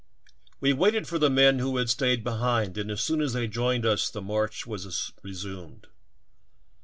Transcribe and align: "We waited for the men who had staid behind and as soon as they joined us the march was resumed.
"We 0.59 0.73
waited 0.73 1.07
for 1.07 1.19
the 1.19 1.29
men 1.29 1.59
who 1.59 1.77
had 1.77 1.87
staid 1.87 2.23
behind 2.23 2.75
and 2.75 2.89
as 2.89 3.01
soon 3.03 3.21
as 3.21 3.33
they 3.33 3.45
joined 3.47 3.85
us 3.85 4.09
the 4.09 4.19
march 4.19 4.65
was 4.65 5.13
resumed. 5.21 5.85